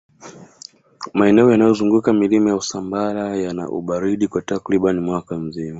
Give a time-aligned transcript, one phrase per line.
[1.13, 5.69] maeneo yanayozunguka milima ya usambara yana ubaridi kwa takribani mwaka mzima